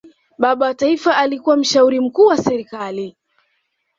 [0.37, 3.17] baba wa taifa alikuwa mshauri mkuu wa serikali